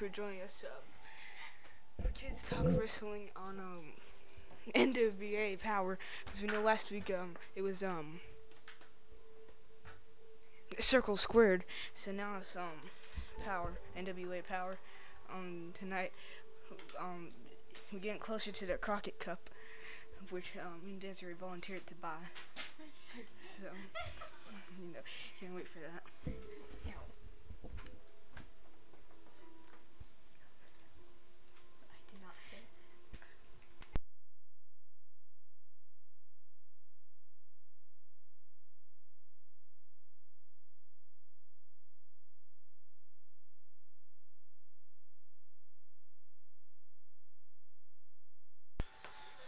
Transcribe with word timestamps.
for 0.00 0.08
joining 0.08 0.40
us. 0.40 0.64
Um, 2.00 2.06
Kids 2.14 2.42
Talk 2.42 2.64
Wrestling 2.64 3.28
on 3.36 3.58
um, 3.58 3.84
NWA 4.74 5.60
Power, 5.60 5.98
because 6.24 6.40
we 6.40 6.48
know 6.48 6.62
last 6.62 6.90
week 6.90 7.10
um, 7.10 7.34
it 7.54 7.60
was 7.60 7.82
um, 7.82 8.20
Circle 10.78 11.18
Squared, 11.18 11.64
so 11.92 12.12
now 12.12 12.36
it's 12.38 12.56
um, 12.56 12.88
Power, 13.44 13.72
NWA 13.94 14.42
Power. 14.48 14.78
Um, 15.30 15.72
tonight, 15.74 16.12
um, 16.98 17.28
we're 17.92 17.98
getting 17.98 18.20
closer 18.20 18.50
to 18.52 18.64
the 18.64 18.78
Crockett 18.78 19.18
Cup, 19.20 19.50
which 20.30 20.54
um, 20.64 20.98
Desiree 20.98 21.34
volunteered 21.38 21.86
to 21.88 21.94
buy. 21.96 22.08
So, 23.44 23.66
you 24.80 24.94
know, 24.94 25.00
can't 25.38 25.54
wait 25.54 25.68
for 25.68 25.80
that. 25.80 26.02
I 31.82 31.96
did 32.10 32.22
not 32.22 32.34
say. 32.44 32.56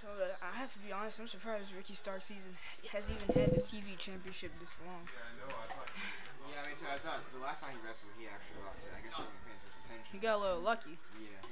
So 0.00 0.08
uh, 0.08 0.34
I 0.42 0.56
have 0.58 0.72
to 0.72 0.78
be 0.80 0.91
honest, 1.02 1.18
I'm 1.18 1.26
surprised 1.26 1.74
Ricky 1.74 1.98
Stark 1.98 2.22
season 2.22 2.54
has 2.94 3.10
even 3.10 3.26
had 3.34 3.50
the 3.50 3.58
TV 3.60 3.98
championship 3.98 4.54
this 4.62 4.78
long. 4.86 5.02
Yeah, 5.10 6.62
I 6.62 6.66
mean, 6.70 6.78
so 6.78 6.86
I 6.86 6.98
thought 7.02 7.26
the 7.34 7.42
last 7.42 7.58
time 7.58 7.74
he 7.74 7.82
wrestled, 7.82 8.14
he 8.14 8.30
actually 8.30 8.62
lost 8.62 8.86
it. 8.86 8.94
I 8.94 9.02
guess 9.02 9.10
he 9.18 9.26
wasn't 9.26 9.42
paying 9.42 9.58
so 9.58 9.66
much 9.74 9.82
attention. 9.82 10.10
He 10.14 10.18
got 10.22 10.38
a 10.38 10.40
little 10.46 10.62
lucky. 10.62 10.94
Yeah. 11.18 11.42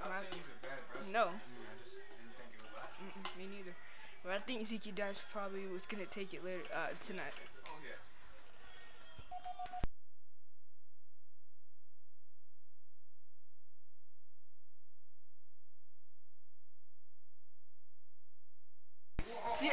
Not 0.00 0.16
saying 0.16 0.32
he's 0.32 0.48
a 0.48 0.56
bad 0.64 0.80
wrestler. 0.88 1.12
No, 1.12 1.24
I 1.36 1.72
just 1.84 2.00
didn't 2.00 2.32
think 2.40 2.48
it 2.56 2.60
would 2.64 2.72
last. 2.80 2.96
mm-mm, 2.96 3.28
me 3.36 3.44
neither. 3.60 3.76
But 4.24 4.32
I 4.32 4.40
think 4.40 4.64
Zicky 4.64 4.92
Dice 4.96 5.20
probably 5.28 5.68
was 5.68 5.84
gonna 5.84 6.08
take 6.08 6.32
it 6.32 6.40
later 6.40 6.64
uh, 6.72 6.96
tonight. 6.96 7.36
Oh 7.68 7.76
yeah. 7.84 8.00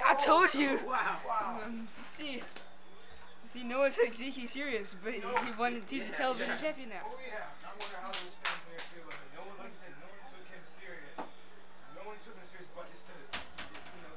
I 0.08 0.16
told 0.16 0.53
you. 0.55 0.80
Wow. 0.88 1.59
Um, 1.66 1.88
see, 2.08 2.41
see, 3.52 3.63
no 3.63 3.80
one 3.83 3.91
took 3.91 4.14
Zeke 4.14 4.47
serious, 4.47 4.95
but 5.03 5.14
he 5.14 5.22
won. 5.59 5.81
He's 5.89 6.09
a 6.09 6.14
television 6.14 6.55
champion 6.58 6.89
now. 6.95 7.03
Oh 7.03 7.19
yeah. 7.27 7.44
I 7.67 7.75
wonder 7.75 7.97
how 7.99 8.08
those 8.16 8.36
fans 8.39 8.64
there 8.72 8.80
feel. 8.88 9.03
Like, 9.03 9.19
no 9.36 9.44
one, 9.44 9.58
like 9.59 9.75
you 9.75 9.80
said, 9.83 9.94
no 9.99 10.08
one 10.08 10.23
took 10.31 10.47
him 10.47 10.64
serious. 10.64 11.17
No 11.91 12.02
one 12.08 12.16
took 12.23 12.39
him 12.39 12.47
serious, 12.47 12.72
but 12.72 12.88
it's 12.88 13.03
the, 13.03 13.17
you 13.19 14.02
know, 14.08 14.16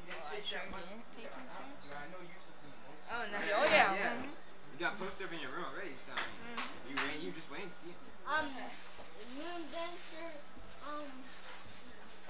he 0.00 0.02
didn't 0.08 0.24
take 0.32 0.48
that 0.48 0.66
much. 0.72 0.88
take 1.12 1.28
him 1.28 1.44
serious? 1.44 1.92
I 1.92 2.08
know 2.08 2.20
you 2.24 2.36
took 2.40 2.56
him 2.64 2.72
most. 2.88 3.04
Oh 3.12 3.22
no! 3.28 3.38
Yeah, 3.44 3.60
Oh 3.60 3.66
yeah. 3.68 3.92
yeah. 3.92 4.16
mhm. 4.16 4.32
You 4.32 4.76
got 4.80 4.96
posted 4.96 5.28
up 5.28 5.32
in 5.36 5.40
your 5.44 5.52
room 5.52 5.68
already, 5.68 5.92
so 6.00 6.16
you 6.88 6.96
ran, 6.96 7.20
you 7.20 7.28
just 7.36 7.52
waiting 7.52 7.68
to 7.68 7.76
see 7.76 7.92
him. 7.92 8.00
Um, 8.24 8.48
Moon 9.36 9.60
Dancer, 9.68 10.32
um, 10.88 11.04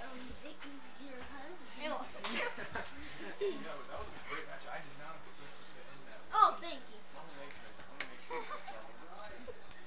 um, 0.02 0.19
Zicky's 0.42 0.86
your 1.06 1.22
husband. 1.30 1.70
Yeah, 1.83 3.74
but 3.79 3.86
that 3.90 3.98
was 4.02 4.11
a 4.11 4.23
great 4.30 4.46
match. 4.51 4.67
I 4.70 4.79
did 4.83 4.96
not 5.02 5.14
expect 5.23 5.55
it 5.62 5.67
to 5.73 5.80
end 5.83 6.02
that 6.11 6.18
way. 6.18 6.35
Oh, 6.35 6.50
thank 6.58 6.83
you. 6.91 6.98
I'm 7.14 7.23
gonna 7.23 7.39
make 7.42 7.55
sure. 7.55 7.70
I'm 7.70 7.86
gonna 7.98 8.11
make 8.11 8.23
sure. 8.27 8.42
that's 8.42 8.67
all. 9.14 9.83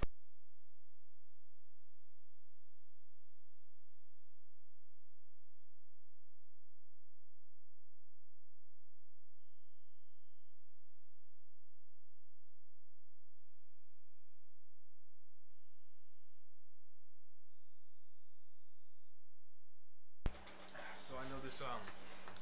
So 20.97 21.13
I 21.21 21.23
know 21.29 21.34
this 21.45 21.61
um 21.61 21.77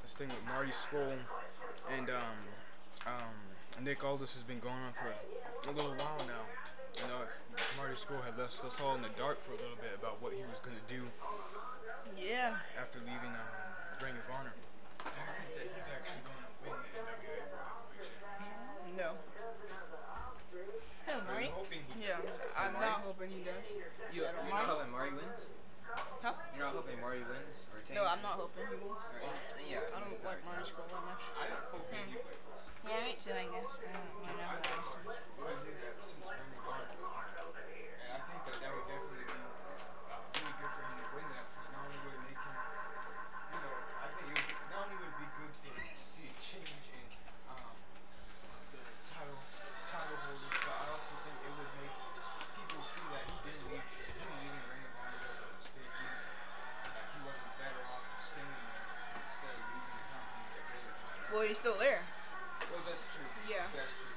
this 0.01 0.15
thing 0.15 0.27
with 0.31 0.45
Marty 0.47 0.71
Scurll 0.71 1.11
and 1.91 2.07
um 2.09 2.39
um 3.05 3.35
Nick 3.83 3.99
Aldis 3.99 4.33
has 4.33 4.43
been 4.43 4.59
going 4.63 4.79
on 4.79 4.95
for 4.95 5.11
a 5.11 5.71
little 5.75 5.91
while 5.99 6.23
now. 6.23 6.47
You 6.95 7.09
know, 7.11 7.25
Marty 7.75 7.97
Scurll 7.99 8.23
had 8.23 8.37
left 8.37 8.63
us 8.63 8.79
all 8.79 8.95
in 8.95 9.01
the 9.01 9.11
dark 9.19 9.43
for 9.43 9.51
a 9.51 9.59
little 9.59 9.75
bit 9.81 9.91
about 9.99 10.21
what 10.21 10.31
he 10.31 10.39
was 10.47 10.63
gonna 10.63 10.79
do 10.87 11.03
Yeah. 12.15 12.55
after 12.79 12.99
leaving 13.03 13.33
um, 13.33 13.51
Ring 13.99 14.13
of 14.15 14.29
Honor. 14.29 14.53
Do 14.55 15.09
you 15.09 15.57
think 15.57 15.57
that 15.57 15.67
he's 15.73 15.89
actually 15.89 16.21
going 16.23 16.39
to 16.39 16.51
win 16.63 16.77
the 16.79 16.91
NWA 17.01 17.43
World 17.49 17.91
Championship? 17.97 18.95
No. 18.95 19.09
Who, 21.09 21.15
Are 21.33 21.41
you? 21.41 21.51
Yeah. 21.99 22.21
I'm 22.55 22.73
not 22.77 23.01
hoping 23.03 23.29
he 23.33 23.41
does. 23.41 23.65
You, 24.13 24.21
you're 24.21 24.53
not 24.53 24.69
hoping 24.69 24.91
Marty 24.93 25.11
wins? 25.17 25.49
Huh? 26.21 26.37
You're 26.55 26.65
not 26.69 26.77
hoping 26.77 27.01
Marty 27.01 27.25
wins? 27.25 27.32
No, 27.93 28.09
I'm 28.09 28.25
not 28.25 28.41
hoping 28.41 28.65
he 28.65 28.81
wins. 28.81 28.97
yeah. 29.69 29.85
I 29.93 30.01
don't 30.01 30.17
like 30.25 30.41
Marty 30.49 30.65
Scurll 30.65 30.89
that 30.89 31.05
much. 31.05 31.21
I 31.37 31.45
hoping 31.69 32.09
he 32.09 32.17
hmm. 32.17 32.25
wins. 32.25 32.41
Yeah, 32.89 33.05
me 33.05 33.13
too, 33.21 33.37
I 33.37 33.45
guess. 33.53 33.69
I 33.69 33.93
don't 33.93 34.09
know 34.17 34.25
I 34.25 34.33
who 34.33 34.65
thought 34.65 34.72
true. 63.23 63.55
Yeah. 63.55 63.65
That's 63.75 63.95
true. 63.95 64.11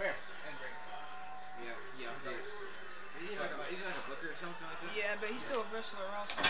Where? 0.00 0.14
And 0.16 0.54
Ring 0.60 0.72
of 0.72 0.96
Honor. 0.96 1.20
Yeah, 1.60 1.76
yeah. 2.00 2.12
That's 2.24 2.56
Is 2.56 3.28
he 3.28 3.36
like 3.36 3.52
a, 3.52 3.60
is 3.68 3.76
he 3.76 3.84
like 3.84 4.00
a 4.00 4.06
booker 4.08 4.30
or 4.32 4.36
something 4.36 4.64
like 4.64 4.80
that? 4.80 4.92
Yeah, 4.96 5.12
but 5.20 5.28
he's 5.28 5.44
still 5.44 5.60
a 5.60 5.68
wrestler 5.74 6.08
also 6.16 6.40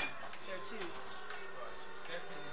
there 0.47 0.63
too. 0.67 0.87
definitely 2.07 2.50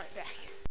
right 0.00 0.14
back. 0.14 0.69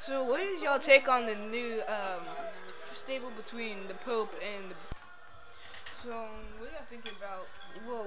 So, 0.00 0.22
what 0.22 0.40
is 0.40 0.62
y'all 0.62 0.78
take 0.78 1.08
on 1.08 1.26
the 1.26 1.34
new 1.34 1.82
um, 1.88 2.22
stable 2.94 3.30
between 3.36 3.88
the 3.88 3.94
Pope 3.94 4.32
and 4.40 4.70
the? 4.70 4.74
So, 5.92 6.10
what 6.58 6.70
are 6.70 6.72
y'all 6.72 6.86
thinking 6.86 7.12
about? 7.18 7.48
Well, 7.86 8.06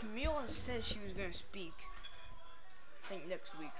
Camille 0.00 0.42
said 0.46 0.84
she 0.84 0.98
was 1.04 1.12
gonna 1.12 1.32
speak. 1.32 1.74
I 3.04 3.08
think 3.08 3.28
next 3.28 3.56
week. 3.58 3.70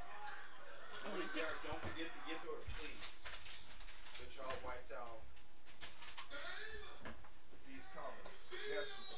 What 1.14 1.32
Derek, 1.32 1.48
don't 1.64 1.80
forget 1.80 2.12
to 2.12 2.20
get 2.28 2.42
to 2.44 2.48
her, 2.48 2.62
please. 2.76 3.08
That 4.20 4.28
y'all 4.36 4.52
wiped 4.62 4.92
out 4.92 5.24
these 7.66 7.88
colors. 7.96 8.28
Yes. 8.68 9.08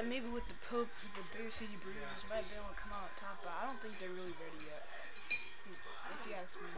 I 0.00 0.02
that 0.02 0.08
maybe 0.08 0.32
with 0.32 0.48
the 0.48 0.56
Pope, 0.64 0.88
the 1.12 1.20
Bear 1.36 1.52
City 1.52 1.76
Brews 1.84 2.24
might 2.32 2.48
be 2.48 2.56
able 2.56 2.72
to 2.72 2.80
come 2.80 2.88
out 2.88 3.12
on 3.12 3.20
top, 3.20 3.36
but 3.44 3.52
I 3.52 3.68
don't 3.68 3.76
think 3.84 4.00
they're 4.00 4.08
really 4.08 4.32
ready 4.40 4.64
yet. 4.64 4.88
If 5.28 6.24
you 6.24 6.32
ask 6.40 6.56
me. 6.56 6.72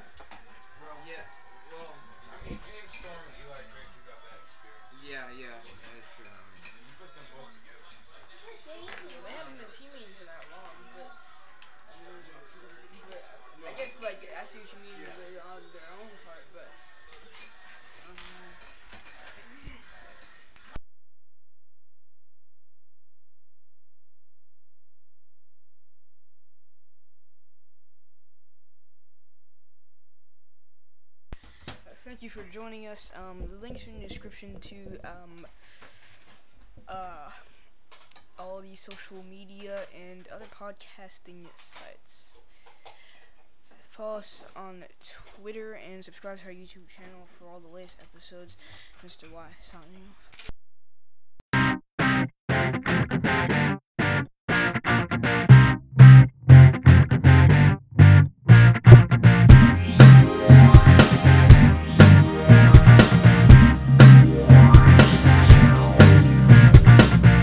Well, 0.83 0.99
yeah. 1.07 1.23
Well, 1.71 2.03
I 2.03 2.43
mean, 2.43 2.59
James 2.59 2.91
Storm 2.91 3.15
and 3.15 3.39
Eli 3.47 3.63
Drake 3.71 3.95
do 3.95 4.03
got 4.11 4.19
that 4.27 4.43
experience. 4.43 5.07
Yeah, 5.07 5.31
yeah, 5.39 5.55
that 5.55 5.95
is 6.03 6.11
true. 6.11 6.27
I 6.27 6.35
mean, 6.51 6.67
you 6.67 6.99
put 6.99 7.15
them 7.15 7.23
both 7.31 7.55
together. 7.55 7.95
They 7.95 9.35
haven't 9.39 9.55
been 9.55 9.71
teaming 9.71 10.11
for 10.19 10.27
that 10.27 10.43
long, 10.51 10.75
but, 10.99 11.15
but 11.95 13.71
I 13.71 13.73
guess 13.79 14.03
like 14.03 14.27
I 14.35 14.43
see 14.43 14.67
what 14.67 14.71
you 14.75 14.83
mean 14.83 14.99
with 14.99 15.15
Thank 32.05 32.21
you 32.21 32.31
for 32.31 32.43
joining 32.51 32.89
us. 32.89 33.13
Um, 33.15 33.45
the 33.49 33.65
links 33.65 33.87
are 33.87 33.91
in 33.91 34.01
the 34.01 34.09
description 34.09 34.59
to 34.59 34.99
um, 35.05 35.47
uh, 36.89 37.31
all 38.37 38.61
the 38.61 38.75
social 38.75 39.25
media 39.31 39.83
and 39.95 40.27
other 40.35 40.47
podcasting 40.53 41.47
sites. 41.55 42.39
Follow 43.91 44.19
us 44.19 44.45
on 44.57 44.83
Twitter 45.41 45.75
and 45.75 46.05
subscribe 46.05 46.41
to 46.41 46.47
our 46.47 46.51
YouTube 46.51 46.89
channel 46.89 47.29
for 47.39 47.45
all 47.47 47.61
the 47.61 47.73
latest 47.73 47.99
episodes. 48.03 48.57
Mr. 49.07 49.31
Y 49.31 49.47
signing 49.61 50.11
off. 50.11 50.32